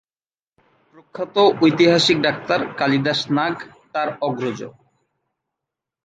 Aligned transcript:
প্রখ্যাত 0.89 1.35
ঐতিহাসিক 1.61 2.17
ডাক্তার 2.19 2.59
কালিদাস 2.79 3.19
নাগ 3.37 3.55
তার 3.93 4.09
অগ্রজ। 4.21 4.59